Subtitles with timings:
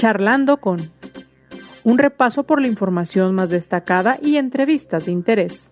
[0.00, 0.90] Charlando con
[1.84, 5.70] un repaso por la información más destacada y entrevistas de interés.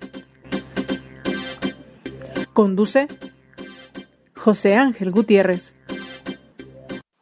[2.52, 3.08] Conduce
[4.36, 5.76] José Ángel Gutiérrez.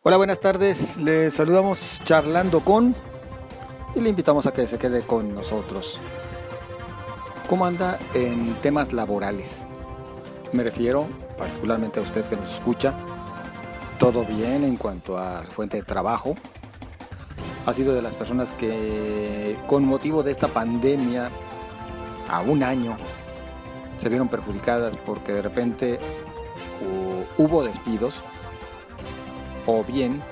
[0.02, 0.96] Hola, buenas tardes.
[0.96, 2.96] Le saludamos charlando con
[3.94, 6.00] y le invitamos a que se quede con nosotros.
[7.48, 9.64] ¿Cómo anda en temas laborales?
[10.52, 11.06] Me refiero
[11.38, 12.94] particularmente a usted que nos escucha.
[14.00, 16.34] ¿Todo bien en cuanto a fuente de trabajo?
[17.66, 21.30] Ha sido de las personas que con motivo de esta pandemia
[22.28, 22.96] a un año
[23.98, 25.98] se vieron perjudicadas porque de repente
[27.38, 28.22] hubo despidos
[29.66, 30.22] o bien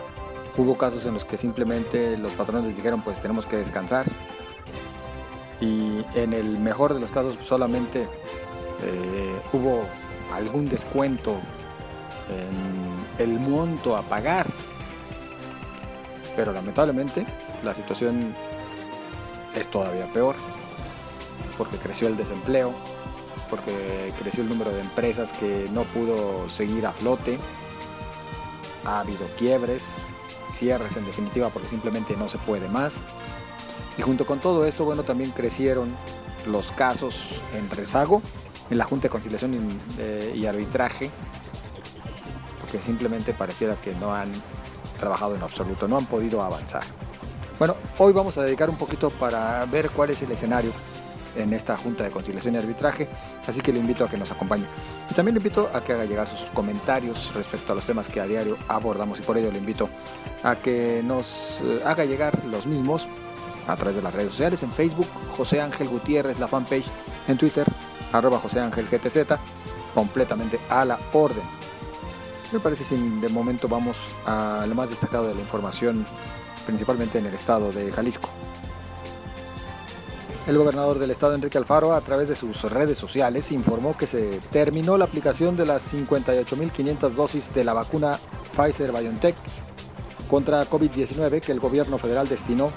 [0.57, 4.07] hubo casos en los que simplemente los patrones les dijeron pues tenemos que descansar
[5.61, 8.03] y en el mejor de los casos solamente
[8.83, 9.83] eh, hubo
[10.33, 11.39] algún descuento
[12.29, 14.47] en el monto a pagar
[16.37, 17.27] pero lamentablemente
[17.63, 18.35] la situación
[19.55, 20.37] es todavía peor
[21.57, 22.75] porque creció el desempleo
[23.51, 27.39] porque creció el número de empresas que no pudo seguir a flote
[28.85, 29.95] ha habido quiebres,
[30.51, 33.03] cierres en definitiva porque simplemente no se puede más.
[33.97, 35.95] Y junto con todo esto, bueno, también crecieron
[36.47, 38.21] los casos en rezago
[38.71, 41.11] en la Junta de Conciliación y, eh, Arbitraje,
[42.61, 44.31] porque simplemente pareciera que no han
[44.99, 46.83] trabajado en absoluto, no han podido avanzar.
[47.59, 50.73] Bueno, hoy vamos a dedicar un poquito para ver cuál es el escenario
[51.37, 53.09] en esta Junta de Conciliación y Arbitraje,
[53.47, 54.67] así que le invito a que nos acompañe.
[55.11, 58.21] Y también le invito a que haga llegar sus comentarios respecto a los temas que
[58.21, 59.89] a diario abordamos y por ello le invito
[60.43, 63.07] a que nos eh, haga llegar los mismos
[63.67, 66.87] a través de las redes sociales, en Facebook, José Ángel Gutiérrez, la fanpage,
[67.29, 67.67] en Twitter,
[68.13, 69.39] arroba José Ángel GTZ,
[69.95, 71.45] completamente a la orden.
[72.55, 76.07] Me parece que de momento vamos a lo más destacado de la información,
[76.65, 78.29] principalmente en el estado de Jalisco.
[80.47, 84.39] El gobernador del estado, Enrique Alfaro, a través de sus redes sociales, informó que se
[84.53, 88.21] terminó la aplicación de las 58.500 dosis de la vacuna
[88.57, 89.35] Pfizer-BioNTech
[90.31, 92.71] contra COVID-19 que el gobierno federal destinó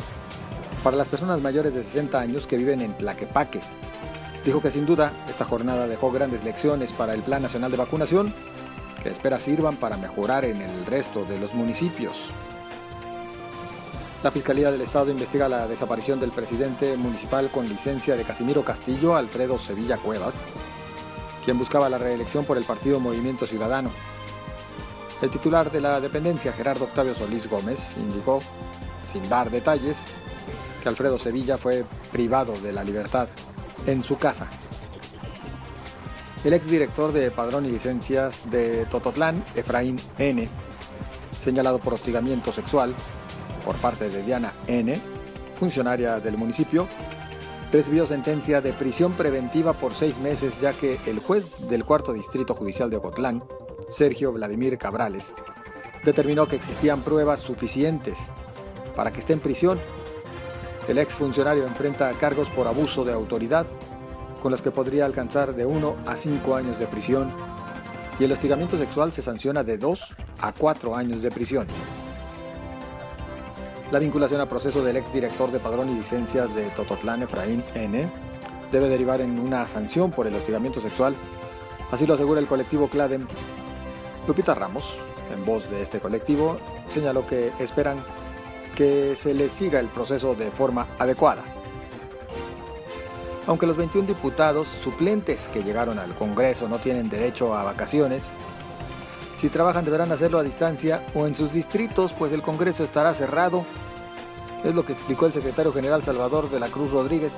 [0.84, 3.62] para las personas mayores de 60 años que viven en Tlaquepaque.
[4.44, 8.34] Dijo que sin duda esta jornada dejó grandes lecciones para el Plan Nacional de Vacunación,
[9.08, 12.30] espera sirvan para mejorar en el resto de los municipios.
[14.24, 19.16] La Fiscalía del Estado investiga la desaparición del presidente municipal con licencia de Casimiro Castillo,
[19.16, 20.44] Alfredo Sevilla Cuevas,
[21.46, 23.92] quien buscaba la reelección por el partido Movimiento Ciudadano.
[25.22, 28.42] El titular de la dependencia, Gerardo Octavio Solís Gómez, indicó,
[29.06, 30.06] sin dar detalles,
[30.82, 33.28] que Alfredo Sevilla fue privado de la libertad
[33.86, 34.50] en su casa.
[36.44, 40.48] El exdirector de Padrón y Licencias de Tototlán, Efraín N.,
[41.40, 42.94] señalado por hostigamiento sexual,
[43.66, 45.00] por parte de Diana N.,
[45.60, 46.88] funcionaria del municipio,
[47.72, 52.54] recibió sentencia de prisión preventiva por seis meses ya que el juez del cuarto distrito
[52.54, 53.44] judicial de Ocotlán,
[53.90, 55.34] Sergio Vladimir Cabrales,
[56.04, 58.20] determinó que existían pruebas suficientes
[58.96, 59.80] para que esté en prisión.
[60.88, 63.66] El exfuncionario enfrenta cargos por abuso de autoridad,
[64.42, 67.32] con los que podría alcanzar de uno a cinco años de prisión,
[68.20, 70.08] y el hostigamiento sexual se sanciona de dos
[70.40, 71.68] a cuatro años de prisión.
[73.92, 78.10] La vinculación a proceso del exdirector de Padrón y Licencias de Tototlán, Efraín N.,
[78.72, 81.16] debe derivar en una sanción por el hostigamiento sexual.
[81.90, 83.26] Así lo asegura el colectivo CLADEM.
[84.28, 84.98] Lupita Ramos,
[85.34, 86.58] en voz de este colectivo,
[86.90, 88.04] señaló que esperan
[88.76, 91.44] que se les siga el proceso de forma adecuada.
[93.48, 98.34] Aunque los 21 diputados suplentes que llegaron al Congreso no tienen derecho a vacaciones,
[99.38, 103.64] si trabajan deberán hacerlo a distancia o en sus distritos, pues el Congreso estará cerrado.
[104.66, 107.38] Es lo que explicó el secretario general Salvador de la Cruz Rodríguez.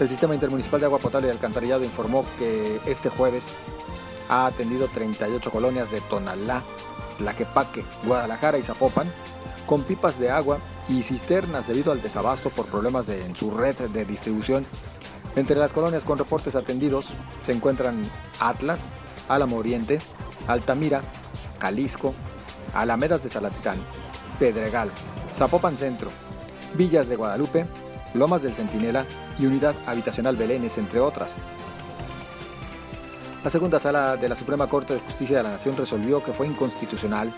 [0.00, 3.54] El Sistema Intermunicipal de Agua Potable y Alcantarillado informó que este jueves
[4.28, 6.62] ha atendido 38 colonias de Tonalá,
[7.18, 9.12] Tlaquepaque, Guadalajara y Zapopan
[9.68, 14.06] con pipas de agua y cisternas debido al desabasto por problemas en su red de
[14.06, 14.64] distribución.
[15.36, 17.10] Entre las colonias con reportes atendidos
[17.42, 18.02] se encuentran
[18.40, 18.88] Atlas,
[19.28, 19.98] Álamo Oriente,
[20.48, 21.02] Altamira,
[21.60, 22.14] Jalisco,
[22.72, 23.78] Alamedas de Salatitán,
[24.38, 24.90] Pedregal,
[25.34, 26.10] Zapopan Centro,
[26.74, 27.66] Villas de Guadalupe,
[28.14, 29.04] Lomas del Centinela
[29.38, 31.36] y Unidad Habitacional Belénes, entre otras.
[33.44, 36.46] La segunda sala de la Suprema Corte de Justicia de la Nación resolvió que fue
[36.46, 37.34] inconstitucional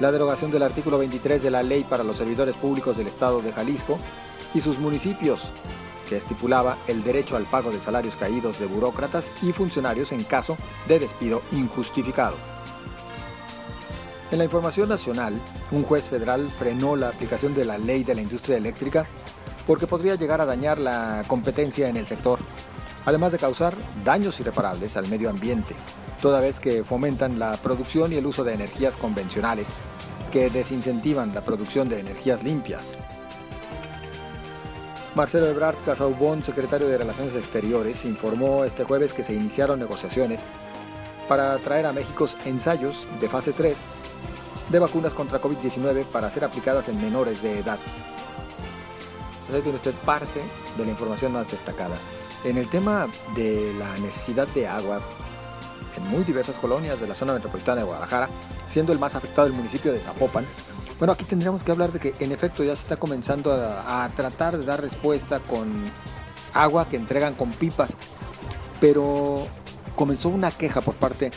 [0.00, 3.52] la derogación del artículo 23 de la Ley para los Servidores Públicos del Estado de
[3.52, 3.98] Jalisco
[4.54, 5.50] y sus municipios,
[6.08, 10.56] que estipulaba el derecho al pago de salarios caídos de burócratas y funcionarios en caso
[10.86, 12.36] de despido injustificado.
[14.30, 15.40] En la información nacional,
[15.70, 19.06] un juez federal frenó la aplicación de la ley de la industria eléctrica
[19.66, 22.35] porque podría llegar a dañar la competencia en el sector,
[23.06, 23.74] además de causar
[24.04, 25.74] daños irreparables al medio ambiente,
[26.20, 29.68] toda vez que fomentan la producción y el uso de energías convencionales
[30.30, 32.98] que desincentivan la producción de energías limpias.
[35.14, 40.40] Marcelo Ebrard Casaubon, secretario de Relaciones Exteriores, informó este jueves que se iniciaron negociaciones
[41.26, 43.78] para traer a México ensayos de fase 3
[44.68, 47.78] de vacunas contra COVID-19 para ser aplicadas en menores de edad.
[49.54, 50.40] Ahí tiene usted parte
[50.76, 51.96] de la información más destacada.
[52.46, 55.00] En el tema de la necesidad de agua
[55.96, 58.28] en muy diversas colonias de la zona metropolitana de Guadalajara,
[58.68, 60.46] siendo el más afectado el municipio de Zapopan,
[61.00, 64.08] bueno, aquí tendríamos que hablar de que en efecto ya se está comenzando a, a
[64.10, 65.90] tratar de dar respuesta con
[66.54, 67.96] agua que entregan con pipas,
[68.80, 69.44] pero
[69.96, 71.32] comenzó una queja por parte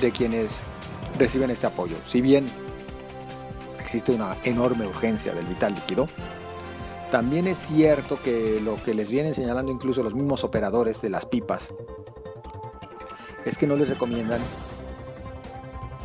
[0.00, 0.62] de quienes
[1.18, 1.96] reciben este apoyo.
[2.06, 2.48] Si bien
[3.80, 6.06] existe una enorme urgencia del vital líquido,
[7.10, 11.26] también es cierto que lo que les vienen señalando incluso los mismos operadores de las
[11.26, 11.74] pipas
[13.44, 14.40] es que no les recomiendan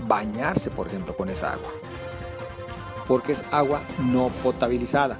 [0.07, 1.69] bañarse, por ejemplo, con esa agua,
[3.07, 5.17] porque es agua no potabilizada.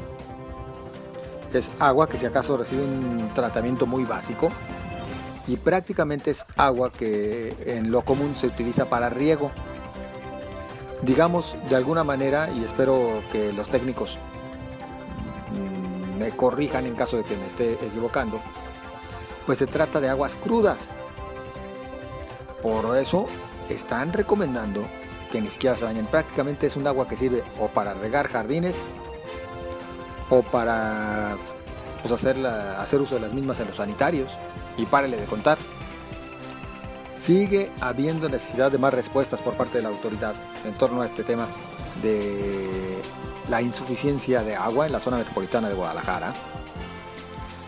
[1.54, 4.50] Es agua que si acaso recibe un tratamiento muy básico
[5.48, 9.52] y prácticamente es agua que en lo común se utiliza para riego
[11.02, 14.18] digamos de alguna manera, y espero que los técnicos
[16.26, 18.42] me corrijan en caso de que me esté equivocando,
[19.46, 20.90] pues se trata de aguas crudas.
[22.64, 23.28] Por eso
[23.70, 24.86] están recomendando
[25.32, 26.08] que ni siquiera se bañen.
[26.08, 28.84] Prácticamente es un agua que sirve o para regar jardines
[30.32, 31.38] o para
[32.02, 34.32] pues, hacer, hacer uso de las mismas en los sanitarios.
[34.78, 35.60] Y párele de contar.
[37.14, 40.34] Sigue habiendo necesidad de más respuestas por parte de la autoridad
[40.66, 41.48] en torno a este tema
[42.02, 43.00] de
[43.50, 46.34] la insuficiencia de agua en la zona metropolitana de Guadalajara.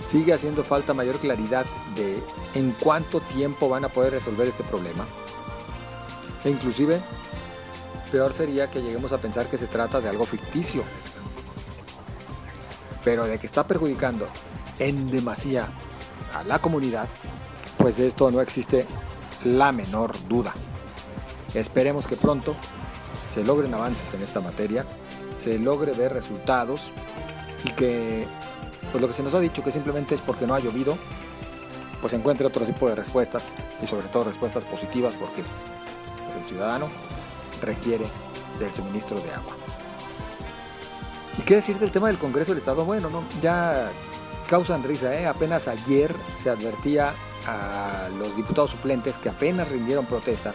[0.06, 1.65] Sigue haciendo falta mayor claridad
[1.95, 5.06] de en cuánto tiempo van a poder resolver este problema.
[6.44, 7.01] E inclusive,
[8.12, 10.83] peor sería que lleguemos a pensar que se trata de algo ficticio.
[13.03, 14.27] Pero de que está perjudicando
[14.80, 15.68] en demasía
[16.33, 17.07] a la comunidad,
[17.77, 18.85] pues de esto no existe
[19.44, 20.53] la menor duda.
[21.53, 22.56] Esperemos que pronto
[23.33, 24.85] se logren avances en esta materia,
[25.38, 26.92] se logre ver resultados
[27.63, 28.28] y que
[28.92, 30.98] pues lo que se nos ha dicho que simplemente es porque no ha llovido,
[32.01, 33.51] pues encuentre otro tipo de respuestas
[33.81, 35.44] y sobre todo respuestas positivas porque
[36.25, 36.88] pues, el ciudadano
[37.62, 38.06] requiere
[38.60, 39.54] del suministro de agua.
[41.38, 42.83] ¿Y qué decir del tema del Congreso del Estado?
[42.86, 43.92] Bueno, no, ya
[44.50, 45.28] causan risa, ¿eh?
[45.28, 47.13] apenas ayer se advertía
[47.45, 50.54] a los diputados suplentes que apenas rindieron protesta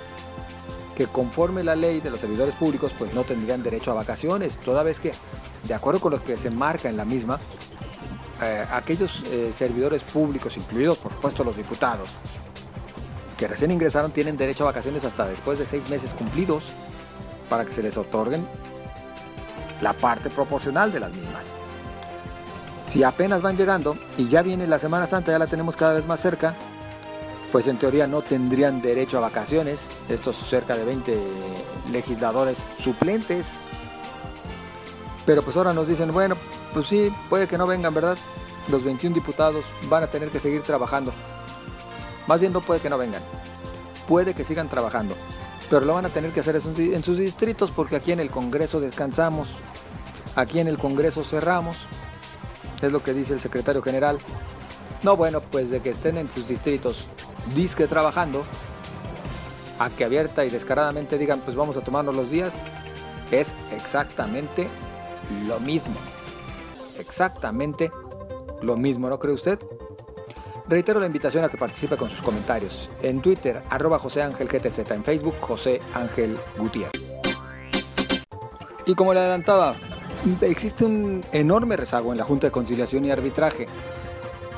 [0.97, 4.83] que conforme la ley de los servidores públicos pues no tendrían derecho a vacaciones, toda
[4.83, 5.13] vez que
[5.65, 7.39] de acuerdo con lo que se marca en la misma,
[8.43, 12.11] eh, aquellos eh, servidores públicos, incluidos por supuesto los diputados,
[13.39, 16.65] que recién ingresaron tienen derecho a vacaciones hasta después de seis meses cumplidos
[17.49, 18.47] para que se les otorguen
[19.81, 21.47] la parte proporcional de las mismas.
[22.87, 26.07] Si apenas van llegando y ya viene la Semana Santa, ya la tenemos cada vez
[26.07, 26.55] más cerca,
[27.53, 31.19] pues en teoría no tendrían derecho a vacaciones, estos cerca de 20
[31.93, 33.53] legisladores suplentes.
[35.27, 36.35] Pero pues ahora nos dicen, bueno,
[36.73, 38.17] pues sí, puede que no vengan, ¿verdad?
[38.71, 41.13] Los 21 diputados van a tener que seguir trabajando.
[42.27, 43.23] Más bien no puede que no vengan,
[44.09, 45.15] puede que sigan trabajando,
[45.69, 48.81] pero lo van a tener que hacer en sus distritos porque aquí en el Congreso
[48.81, 49.49] descansamos,
[50.37, 51.77] aquí en el Congreso cerramos,
[52.81, 54.19] es lo que dice el secretario general.
[55.03, 57.07] No, bueno, pues de que estén en sus distritos
[57.55, 58.43] disque trabajando,
[59.79, 62.55] a que abierta y descaradamente digan, pues vamos a tomarnos los días,
[63.31, 64.69] es exactamente
[65.47, 65.97] lo mismo.
[66.99, 67.91] Exactamente
[68.63, 69.59] lo mismo, ¿no cree usted?
[70.69, 72.89] Reitero la invitación a que participe con sus comentarios.
[73.03, 74.91] En Twitter, arroba José Ángel GTZ.
[74.93, 77.03] En Facebook, José Ángel Gutiérrez.
[78.87, 79.75] Y como le adelantaba,
[80.41, 83.67] existe un enorme rezago en la Junta de Conciliación y Arbitraje.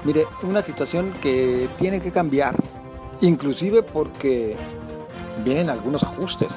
[0.05, 2.55] Mire, una situación que tiene que cambiar,
[3.21, 4.57] inclusive porque
[5.45, 6.55] vienen algunos ajustes.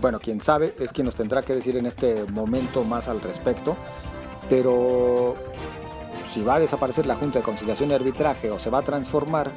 [0.00, 3.76] Bueno, quien sabe es quien nos tendrá que decir en este momento más al respecto,
[4.48, 5.34] pero
[6.32, 9.50] si va a desaparecer la Junta de Conciliación y Arbitraje o se va a transformar,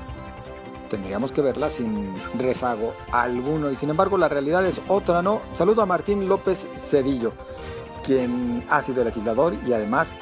[0.89, 5.41] tendríamos que verla sin rezago alguno y sin embargo la realidad es otra, ¿no?
[5.53, 7.33] Saludo a Martín López Cedillo,
[8.05, 10.13] quien ha sido legislador y además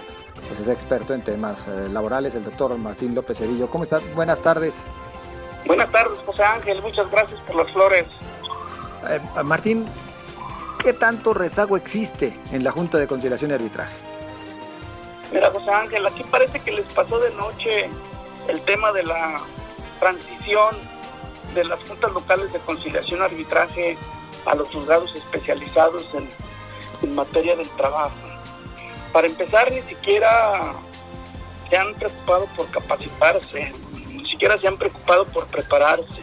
[0.48, 3.70] pues es experto en temas eh, laborales, el doctor Martín López Cedillo.
[3.70, 4.00] ¿Cómo está?
[4.16, 4.76] Buenas tardes.
[5.68, 6.82] Buenas tardes, José Ángel.
[6.82, 8.06] Muchas gracias por las flores.
[9.10, 9.86] Eh, Martín,
[10.82, 13.96] ¿qué tanto rezago existe en la Junta de Conciliación y Arbitraje?
[15.32, 17.90] Mira, José Ángel, aquí parece que les pasó de noche
[18.48, 19.36] el tema de la
[20.00, 20.76] transición
[21.54, 23.98] de las juntas locales de conciliación y arbitraje
[24.46, 26.30] a los juzgados especializados en,
[27.02, 28.16] en materia del trabajo.
[29.12, 30.72] Para empezar, ni siquiera
[31.70, 33.74] se han preocupado por capacitarse,
[34.38, 36.22] siquiera se han preocupado por prepararse.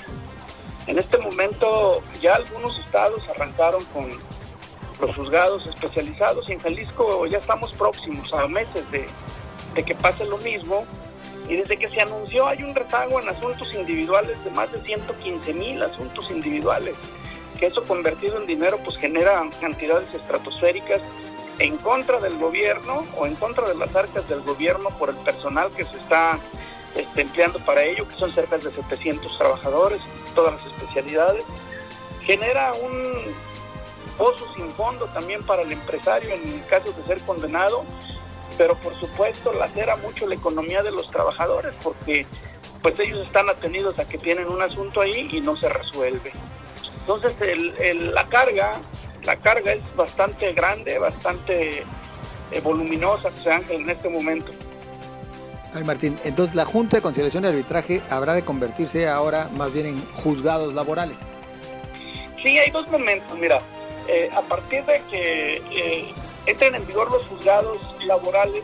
[0.87, 4.09] En este momento ya algunos estados arrancaron con
[5.01, 9.09] los juzgados especializados y en Jalisco ya estamos próximos a meses de,
[9.75, 10.85] de que pase lo mismo
[11.49, 15.53] y desde que se anunció hay un rezago en asuntos individuales de más de 115
[15.53, 16.95] mil asuntos individuales,
[17.59, 21.01] que eso convertido en dinero pues genera cantidades estratosféricas
[21.59, 25.71] en contra del gobierno o en contra de las arcas del gobierno por el personal
[25.71, 26.39] que se está
[26.95, 30.01] este, empleando para ello, que son cerca de 700 trabajadores,
[30.35, 31.45] todas las especialidades.
[32.23, 33.35] Genera un
[34.17, 37.85] pozo sin fondo también para el empresario en el caso de ser condenado,
[38.57, 42.27] pero por supuesto lacera mucho la economía de los trabajadores porque
[42.81, 46.33] pues ellos están atenidos a que tienen un asunto ahí y no se resuelve.
[47.01, 48.81] Entonces el, la carga
[49.25, 51.83] la carga es bastante grande, bastante
[52.51, 54.53] eh, voluminosa, José Ángel, en este momento.
[55.75, 59.87] Ay, Martín, entonces la Junta de Conciliación y Arbitraje habrá de convertirse ahora más bien
[59.87, 61.17] en juzgados laborales.
[62.41, 63.37] Sí, hay dos momentos.
[63.37, 63.59] Mira,
[64.07, 66.15] eh, a partir de que eh,
[66.47, 68.63] entren en vigor los juzgados laborales,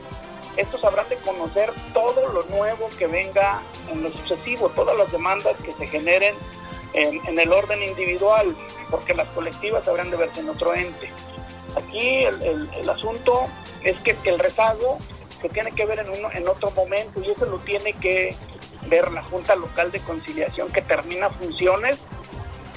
[0.57, 5.57] estos habrán de conocer todo lo nuevo que venga en lo sucesivo, todas las demandas
[5.65, 6.37] que se generen
[6.93, 8.55] en, el orden individual,
[8.89, 11.11] porque las colectivas habrán de verse en otro ente.
[11.77, 13.45] Aquí el, el, asunto
[13.83, 14.99] es que el rezago
[15.41, 18.35] se tiene que ver en, uno, en otro momento y eso lo tiene que
[18.89, 21.99] ver la Junta Local de Conciliación que termina funciones,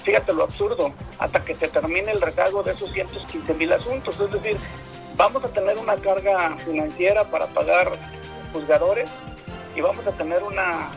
[0.03, 4.19] fíjate lo absurdo, hasta que se termine el rezago de esos 115 mil asuntos.
[4.19, 4.57] Es decir,
[5.15, 7.91] vamos a tener una carga financiera para pagar
[8.51, 9.09] juzgadores
[9.75, 10.91] y vamos a tener una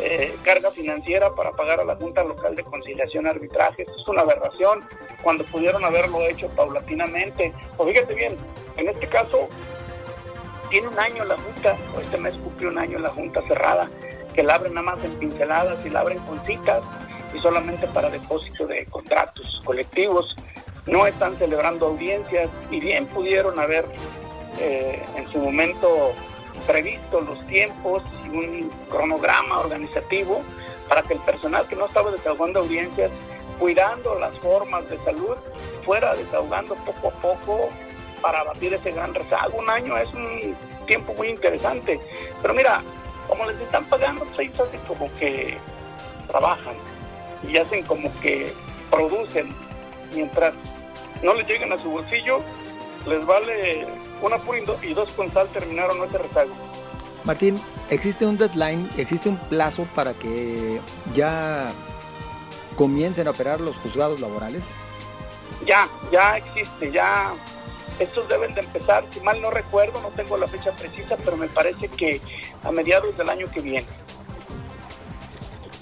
[0.00, 3.82] eh, carga financiera para pagar a la Junta Local de Conciliación Arbitraje.
[3.82, 4.84] Esto es una aberración
[5.22, 7.52] cuando pudieron haberlo hecho paulatinamente.
[7.76, 8.36] O fíjate bien,
[8.76, 9.48] en este caso
[10.70, 13.88] tiene un año la Junta, o este mes cumplió un año la Junta cerrada,
[14.34, 16.82] que la abren nada más en pinceladas y la abren con citas
[17.34, 20.36] y solamente para depósito de contratos colectivos.
[20.86, 23.84] No están celebrando audiencias y bien pudieron haber
[24.60, 26.12] eh, en su momento
[26.66, 30.42] previsto los tiempos y un cronograma organizativo
[30.88, 33.10] para que el personal que no estaba desahogando audiencias,
[33.58, 35.36] cuidando las formas de salud,
[35.84, 37.70] fuera desahogando poco a poco
[38.20, 39.58] para batir ese gran rezago.
[39.58, 40.56] Un año es un
[40.86, 42.00] tiempo muy interesante.
[42.42, 42.82] Pero mira,
[43.28, 45.58] como les están pagando, pues ellos hacen como que
[46.28, 46.74] trabajan
[47.46, 48.52] y hacen como que
[48.90, 49.54] producen
[50.14, 50.54] mientras
[51.22, 52.40] no les lleguen a su bolsillo,
[53.06, 53.86] les vale
[54.22, 56.52] una pura y dos con sal terminaron ese rezago.
[57.24, 60.80] Martín, ¿existe un deadline, existe un plazo para que
[61.14, 61.72] ya
[62.76, 64.62] comiencen a operar los juzgados laborales?
[65.64, 67.32] Ya, ya existe, ya
[67.98, 71.48] estos deben de empezar, si mal no recuerdo, no tengo la fecha precisa, pero me
[71.48, 72.20] parece que
[72.62, 73.86] a mediados del año que viene.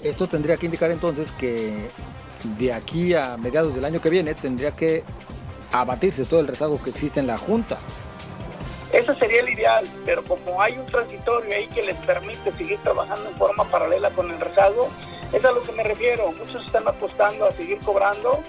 [0.01, 1.89] Esto tendría que indicar entonces que
[2.57, 5.03] de aquí a mediados del año que viene tendría que
[5.71, 7.77] abatirse todo el rezago que existe en la Junta.
[8.93, 13.29] Eso sería el ideal, pero como hay un transitorio ahí que les permite seguir trabajando
[13.29, 14.87] en forma paralela con el rezago,
[15.33, 16.31] es a lo que me refiero.
[16.31, 18.39] Muchos están apostando a seguir cobrando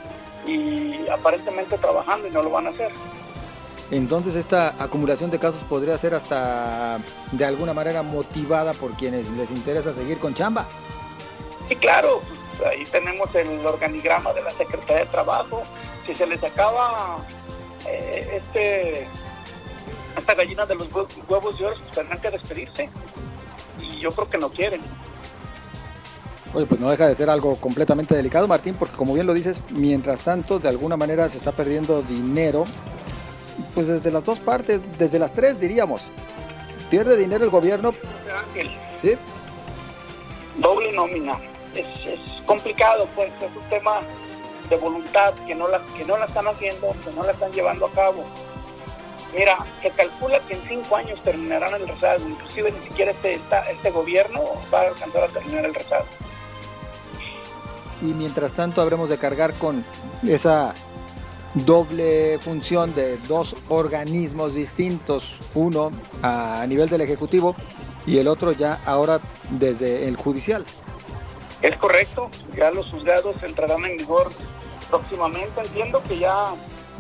[0.47, 2.93] y aparentemente trabajando y no lo van a hacer.
[3.91, 6.99] Entonces esta acumulación de casos podría ser hasta
[7.33, 10.67] de alguna manera motivada por quienes les interesa seguir con chamba.
[11.69, 12.21] Sí, claro,
[12.59, 15.63] pues, ahí tenemos el organigrama de la Secretaría de Trabajo.
[16.05, 17.19] Si se les acaba
[17.87, 19.07] eh, este
[20.19, 20.89] esta gallina de los
[21.29, 22.89] huevos de oro pues, tendrán que despedirse
[23.81, 24.81] y yo creo que no quieren.
[26.55, 29.61] Oye, pues no deja de ser algo completamente delicado, Martín, porque como bien lo dices,
[29.71, 32.65] mientras tanto, de alguna manera se está perdiendo dinero,
[33.77, 36.09] pues desde las dos partes, desde las tres diríamos.
[36.89, 37.93] Pierde dinero el gobierno.
[38.49, 38.71] Ángel.
[39.03, 39.17] Sí.
[40.57, 41.39] Doble nómina.
[41.75, 44.01] Es, es complicado, pues, es un tema
[44.71, 47.85] de voluntad que no la que no la están haciendo, que no la están llevando
[47.85, 48.25] a cabo.
[49.37, 53.39] Mira, se calcula que en cinco años terminarán el rezago, inclusive ni siquiera este,
[53.71, 54.41] este gobierno
[54.73, 56.07] va a alcanzar a terminar el rezago.
[58.01, 59.85] Y mientras tanto habremos de cargar con
[60.27, 60.75] esa
[61.65, 65.91] doble función de dos organismos distintos, uno
[66.23, 67.57] a nivel del Ejecutivo
[68.07, 69.21] y el otro ya ahora
[69.51, 70.65] desde el judicial.
[71.63, 74.31] Es correcto, ya los juzgados entrarán en vigor
[74.91, 75.61] próximamente.
[75.63, 76.55] Entiendo que ya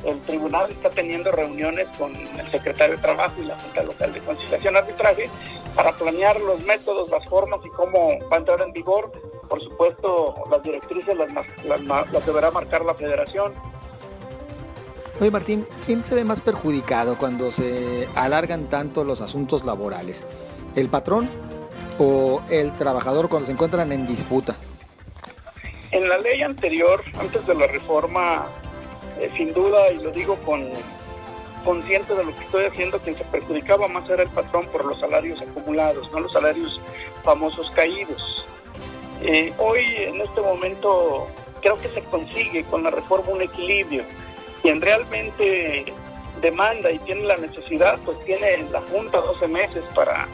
[0.04, 4.20] el tribunal está teniendo reuniones con el secretario de Trabajo y la Junta Local de
[4.20, 5.30] Conciliación Arbitraje
[5.74, 9.12] para planear los métodos, las formas y cómo va a entrar en vigor.
[9.48, 11.30] Por supuesto, las directrices las,
[11.86, 13.52] las, deberá marcar la federación.
[15.18, 20.24] Oye Martín, ¿quién se ve más perjudicado cuando se alargan tanto los asuntos laborales?
[20.74, 21.28] ¿El patrón
[21.98, 24.56] o el trabajador cuando se encuentran en disputa?
[25.90, 28.44] En la ley anterior, antes de la reforma
[29.18, 30.68] eh, sin duda, y lo digo con
[31.64, 35.00] consciente de lo que estoy haciendo, quien se perjudicaba más era el patrón por los
[35.00, 36.80] salarios acumulados, no los salarios
[37.24, 38.46] famosos caídos.
[39.22, 41.26] Eh, hoy, en este momento,
[41.62, 44.04] creo que se consigue con la reforma un equilibrio.
[44.66, 45.84] Quien realmente
[46.42, 50.26] demanda y tiene la necesidad, pues tiene la Junta 12 meses para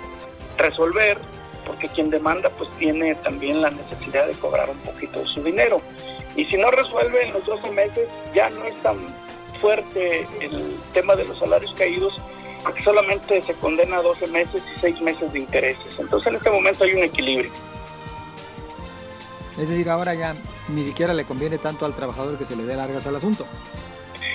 [0.56, 1.18] resolver,
[1.66, 5.82] porque quien demanda, pues tiene también la necesidad de cobrar un poquito de su dinero.
[6.34, 8.96] Y si no resuelve en los 12 meses, ya no es tan
[9.60, 12.18] fuerte el tema de los salarios caídos,
[12.64, 15.98] porque solamente se condena a 12 meses y 6 meses de intereses.
[15.98, 17.52] Entonces en este momento hay un equilibrio.
[19.58, 20.34] Es decir, ahora ya
[20.68, 23.46] ni siquiera le conviene tanto al trabajador que se le dé largas al asunto.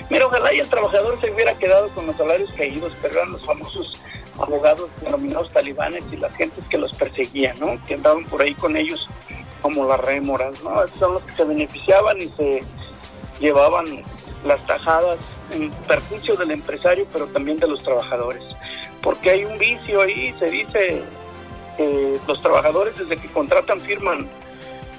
[0.09, 3.45] Mira, ojalá y el trabajador se hubiera quedado con los salarios caídos, pero eran los
[3.45, 4.01] famosos
[4.39, 7.83] abogados denominados talibanes y las gentes que los perseguían, ¿no?
[7.85, 9.07] Que andaban por ahí con ellos
[9.61, 10.83] como las rémoras, ¿no?
[10.83, 12.61] Esos son los que se beneficiaban y se
[13.39, 13.85] llevaban
[14.45, 15.17] las tajadas
[15.51, 18.43] en perjuicio del empresario, pero también de los trabajadores.
[19.01, 21.01] Porque hay un vicio ahí, se dice
[21.75, 24.29] que los trabajadores desde que contratan firman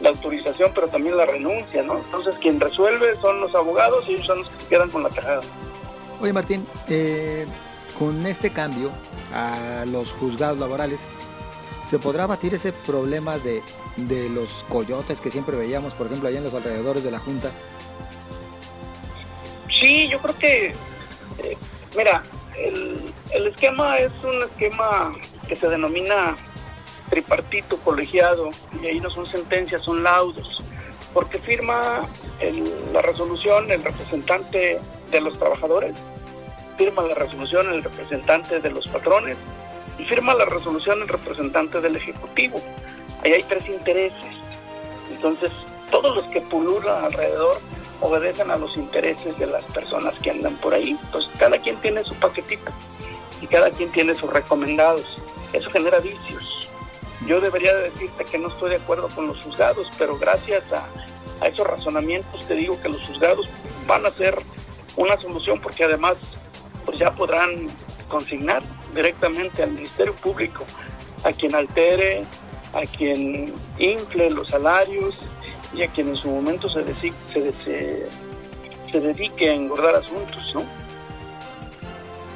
[0.01, 1.99] la autorización, pero también la renuncia, ¿no?
[1.99, 5.09] Entonces quien resuelve son los abogados y ellos son los que se quedan con la
[5.11, 5.41] tajada.
[6.21, 7.47] Oye Martín, eh,
[7.99, 8.91] con este cambio
[9.35, 11.09] a los juzgados laborales,
[11.85, 13.63] ¿se podrá batir ese problema de
[14.07, 17.51] de los coyotes que siempre veíamos, por ejemplo, allá en los alrededores de la Junta?
[19.81, 20.67] Sí, yo creo que,
[21.39, 21.57] eh,
[21.97, 22.23] mira,
[22.57, 25.15] el, el esquema es un esquema
[25.49, 26.37] que se denomina
[27.09, 28.51] tripartito colegiado
[28.83, 30.63] y ahí no son sentencias, son laudos,
[31.13, 32.09] porque firma
[32.93, 35.95] la resolución el representante de los trabajadores,
[36.77, 39.37] firma la resolución el representante de los patrones
[39.99, 42.61] y firma la resolución el representante del Ejecutivo.
[43.25, 44.37] Ahí hay tres intereses.
[45.11, 45.51] Entonces,
[45.91, 47.61] todos los que pululan alrededor
[48.01, 50.97] obedecen a los intereses de las personas que andan por ahí.
[51.03, 52.71] Entonces, cada quien tiene su paquetito
[53.41, 55.19] y cada quien tiene sus recomendados.
[55.53, 56.58] Eso genera vicios.
[57.29, 61.67] Yo debería decirte que no estoy de acuerdo con los juzgados, pero gracias a, esos
[61.67, 63.49] razonamientos te digo que los juzgados
[63.87, 64.37] van a ser
[64.97, 66.17] una solución porque además
[66.85, 67.69] pues ya podrán
[68.09, 68.63] consignar
[68.95, 70.65] directamente al Ministerio Público
[71.23, 72.25] a quien altere
[72.75, 75.19] a quien infle los salarios
[75.73, 77.53] y a quien en su momento se, se,
[78.91, 80.63] se, dedique a engordar asuntos, ¿no?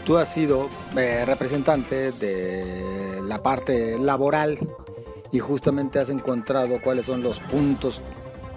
[0.04, 4.58] Tú has sido eh, representante de la parte laboral
[5.32, 8.00] y justamente has encontrado cuáles son los puntos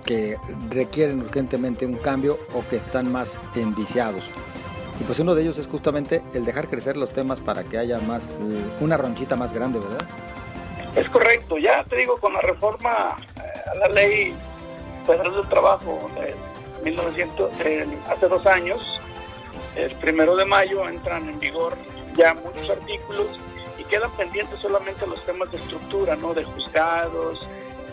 [0.05, 0.37] que
[0.69, 4.23] requieren urgentemente un cambio o que están más enviciados.
[4.99, 7.99] Y pues uno de ellos es justamente el dejar crecer los temas para que haya
[7.99, 10.07] más, eh, una ronchita más grande, ¿verdad?
[10.95, 14.33] Es correcto, ya te digo, con la reforma eh, a la ley
[15.05, 16.35] federal del trabajo de
[16.83, 17.51] 1900,
[18.09, 19.01] hace dos años,
[19.75, 21.75] el primero de mayo entran en vigor
[22.15, 23.27] ya muchos artículos
[23.85, 26.33] y quedan pendientes solamente los temas de estructura, ¿no?
[26.33, 27.45] De juzgados,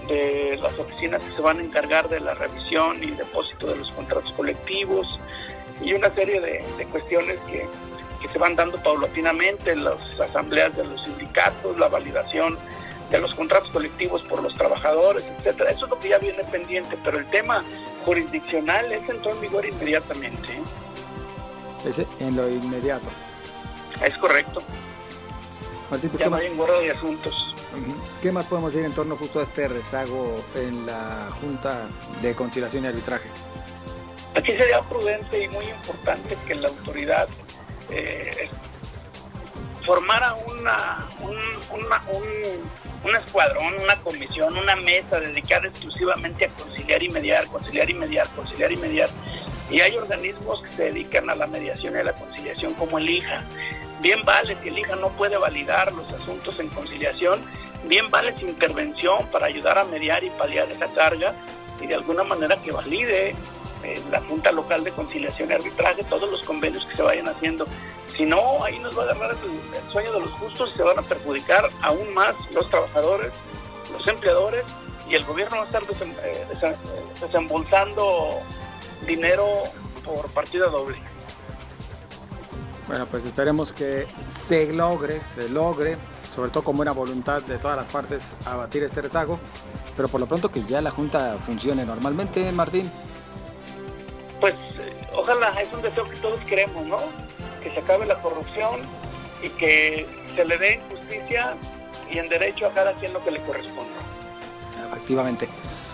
[0.08, 3.90] de las oficinas que se van a encargar de la revisión y depósito de los
[3.92, 5.06] contratos colectivos
[5.80, 7.66] y una serie de, de cuestiones que,
[8.20, 12.58] que se van dando paulatinamente, las asambleas de los sindicatos, la validación
[13.10, 15.70] de los contratos colectivos por los trabajadores, etcétera.
[15.70, 17.62] Eso es lo que ya viene pendiente, pero el tema
[18.04, 20.60] jurisdiccional es entró en vigor inmediatamente.
[21.84, 23.08] Ese en lo inmediato.
[24.04, 24.62] Es correcto.
[25.90, 27.54] Martín, pues, ya hay engorro de asuntos.
[28.20, 31.88] ¿Qué más podemos decir en torno justo a este rezago en la Junta
[32.20, 33.28] de Conciliación y Arbitraje?
[34.34, 37.28] Aquí sería prudente y muy importante que la autoridad
[37.90, 38.48] eh,
[39.84, 41.36] formara una, un,
[41.78, 42.22] una, un,
[43.04, 48.26] un escuadrón, una comisión, una mesa dedicada exclusivamente a conciliar y mediar, conciliar y mediar,
[48.34, 49.08] conciliar y mediar.
[49.70, 53.08] Y hay organismos que se dedican a la mediación y a la conciliación como el
[53.08, 53.42] IJA.
[54.02, 57.40] Bien vale que el IJA no puede validar los asuntos en conciliación,
[57.84, 61.34] bien vale su intervención para ayudar a mediar y paliar esa carga
[61.80, 63.30] y de alguna manera que valide
[63.84, 67.64] eh, la Junta Local de Conciliación y Arbitraje todos los convenios que se vayan haciendo
[68.16, 70.98] si no, ahí nos va a agarrar el, sueño de los justos y se van
[70.98, 73.32] a perjudicar aún más los trabajadores,
[73.92, 74.64] los empleadores
[75.08, 76.76] y el gobierno va a estar eh,
[77.20, 78.38] desembolsando
[79.06, 79.46] dinero
[80.04, 80.96] por partida doble.
[82.88, 85.96] Bueno, pues esperemos que se logre, se logre,
[86.34, 89.38] sobre todo con buena voluntad de todas las partes, abatir este rezago,
[89.96, 92.90] pero por lo pronto que ya la Junta funcione normalmente, Martín.
[94.40, 94.54] Pues
[95.14, 96.98] ojalá, es un deseo que todos queremos, ¿no?
[97.62, 98.80] Que se acabe la corrupción
[99.42, 101.54] y que se le dé justicia
[102.10, 104.00] y en derecho a cada quien lo que le corresponda.
[104.90, 105.48] Efectivamente.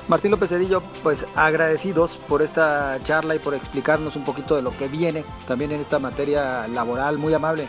[0.09, 4.75] Martín López Cedillo, pues agradecidos por esta charla y por explicarnos un poquito de lo
[4.77, 7.68] que viene también en esta materia laboral, muy amable.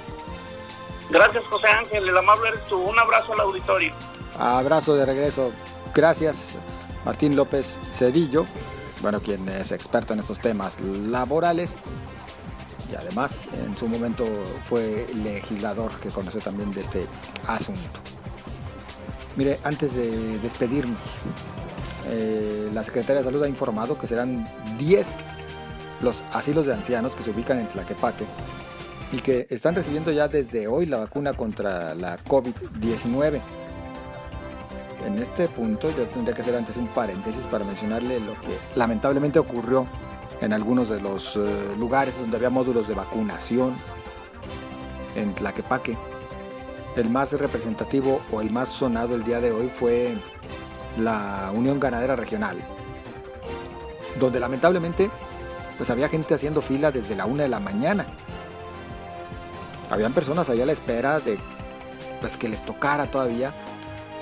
[1.09, 2.77] Gracias José Ángel, el amable eres tú.
[2.77, 3.93] Un abrazo al auditorio.
[4.37, 5.51] Abrazo de regreso.
[5.93, 6.53] Gracias
[7.03, 8.45] Martín López Cedillo,
[9.01, 11.75] bueno, quien es experto en estos temas laborales
[12.91, 14.25] y además en su momento
[14.67, 17.07] fue legislador que conoce también de este
[17.47, 17.99] asunto.
[19.35, 20.99] Mire, antes de despedirnos,
[22.09, 25.17] eh, la Secretaría de Salud ha informado que serán 10
[26.01, 28.25] los asilos de ancianos que se ubican en Tlaquepaque
[29.11, 33.39] y que están recibiendo ya desde hoy la vacuna contra la COVID-19.
[35.05, 39.39] En este punto yo tendría que hacer antes un paréntesis para mencionarle lo que lamentablemente
[39.39, 39.85] ocurrió
[40.41, 41.39] en algunos de los eh,
[41.77, 43.73] lugares donde había módulos de vacunación
[45.15, 45.97] en Tlaquepaque.
[46.95, 50.15] El más representativo o el más sonado el día de hoy fue
[50.97, 52.57] la Unión Ganadera Regional,
[54.19, 55.09] donde lamentablemente
[55.77, 58.05] pues había gente haciendo fila desde la una de la mañana.
[59.89, 61.39] Habían personas allá a la espera de
[62.19, 63.53] pues que les tocara todavía,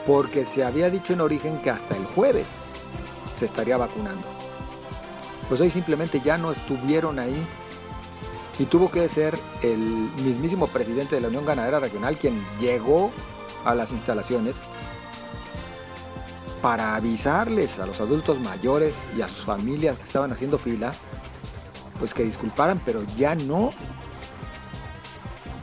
[0.06, 2.60] porque se había dicho en origen que hasta el jueves
[3.38, 4.28] se estaría vacunando.
[5.50, 7.46] Pues hoy simplemente ya no estuvieron ahí
[8.60, 9.80] y tuvo que ser el
[10.24, 13.12] mismísimo presidente de la Unión Ganadera Regional quien llegó
[13.66, 14.62] a las instalaciones
[16.62, 20.92] para avisarles a los adultos mayores y a sus familias que estaban haciendo fila,
[22.00, 23.72] pues que disculparan, pero ya no.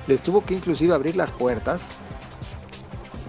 [0.07, 1.89] Les tuvo que inclusive abrir las puertas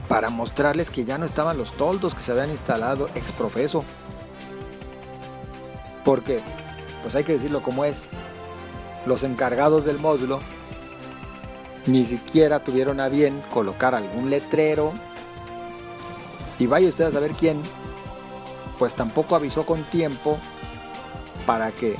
[0.07, 3.83] para mostrarles que ya no estaban los toldos que se habían instalado ex profeso.
[6.03, 6.41] Porque,
[7.01, 8.03] pues hay que decirlo como es,
[9.05, 10.39] los encargados del módulo
[11.85, 14.93] ni siquiera tuvieron a bien colocar algún letrero
[16.59, 17.61] y vaya usted a saber quién,
[18.79, 20.37] pues tampoco avisó con tiempo
[21.45, 21.97] para que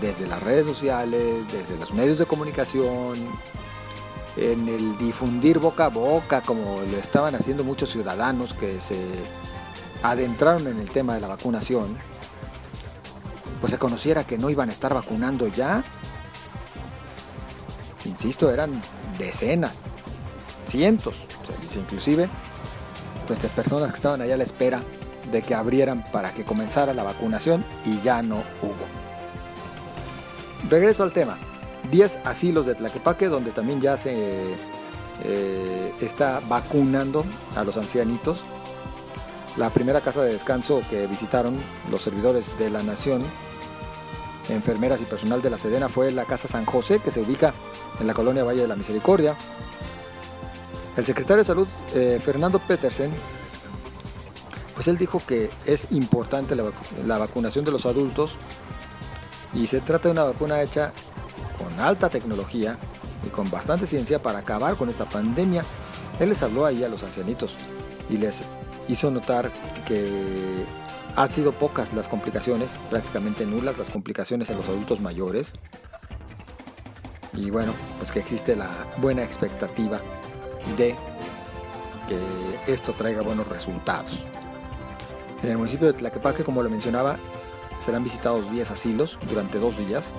[0.00, 3.18] desde las redes sociales, desde los medios de comunicación,
[4.36, 9.00] en el difundir boca a boca, como lo estaban haciendo muchos ciudadanos que se
[10.02, 11.98] adentraron en el tema de la vacunación,
[13.60, 15.84] pues se conociera que no iban a estar vacunando ya.
[18.04, 18.80] Insisto, eran
[19.18, 19.82] decenas,
[20.66, 21.14] cientos,
[21.46, 22.30] se dice inclusive,
[23.38, 24.82] pues, personas que estaban allá a la espera
[25.30, 28.86] de que abrieran para que comenzara la vacunación y ya no hubo.
[30.68, 31.38] Regreso al tema.
[31.90, 34.54] 10 asilos de Tlaquepaque donde también ya se
[35.24, 38.44] eh, está vacunando a los ancianitos.
[39.56, 41.54] La primera casa de descanso que visitaron
[41.90, 43.22] los servidores de la Nación,
[44.48, 47.52] enfermeras y personal de la Sedena fue la Casa San José, que se ubica
[48.00, 49.36] en la colonia Valle de la Misericordia.
[50.96, 53.10] El secretario de Salud, eh, Fernando Petersen,
[54.74, 58.36] pues él dijo que es importante la, vacunación de los adultos
[59.52, 60.92] y se trata de una vacuna hecha
[61.58, 62.78] con alta tecnología
[63.26, 65.64] y con bastante ciencia para acabar con esta pandemia.
[66.18, 67.54] Él les habló ahí a los ancianitos
[68.08, 68.42] y les
[68.88, 69.50] hizo notar
[69.86, 70.64] que
[71.14, 75.52] han sido pocas las complicaciones, prácticamente nulas las complicaciones en los adultos mayores.
[77.34, 80.00] Y bueno, pues que existe la buena expectativa
[80.76, 80.96] de
[82.08, 84.18] que esto traiga buenos resultados.
[85.42, 87.16] En el municipio de Tlaquepaque, como lo mencionaba,
[87.78, 90.10] serán visitados 10 asilos durante dos días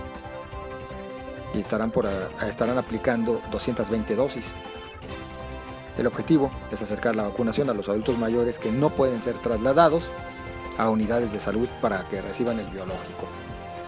[1.54, 2.10] y estarán, por,
[2.48, 4.46] estarán aplicando 220 dosis.
[5.98, 10.10] El objetivo es acercar la vacunación a los adultos mayores que no pueden ser trasladados
[10.78, 13.28] a unidades de salud para que reciban el biológico.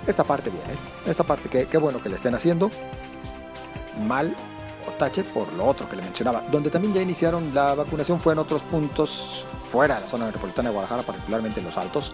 [0.05, 1.09] Esta parte bien, ¿eh?
[1.09, 2.69] esta parte que qué bueno que le estén haciendo.
[4.05, 4.35] Mal
[4.91, 6.41] tache por lo otro que le mencionaba.
[6.51, 10.69] Donde también ya iniciaron la vacunación fue en otros puntos fuera de la zona metropolitana
[10.69, 12.13] de Guadalajara, particularmente en Los Altos,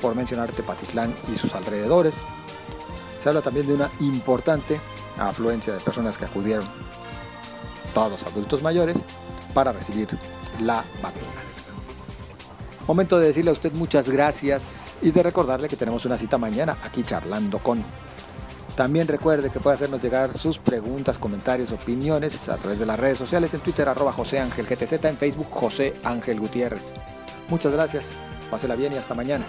[0.00, 2.14] por mencionar Tepatitlán y sus alrededores.
[3.18, 4.80] Se habla también de una importante
[5.18, 6.66] afluencia de personas que acudieron,
[7.92, 8.96] todos adultos mayores,
[9.52, 10.08] para recibir
[10.60, 11.50] la vacuna.
[12.86, 16.78] Momento de decirle a usted muchas gracias y de recordarle que tenemos una cita mañana
[16.82, 17.84] aquí charlando con
[18.80, 23.18] también recuerde que puede hacernos llegar sus preguntas, comentarios, opiniones a través de las redes
[23.18, 26.94] sociales, en Twitter arroba José Ángel GTZ, en Facebook José Ángel Gutiérrez.
[27.50, 28.06] Muchas gracias,
[28.50, 29.44] pásela bien y hasta mañana.